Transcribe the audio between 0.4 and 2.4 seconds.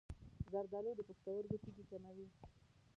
زردآلو د پښتورګو تیږې کموي.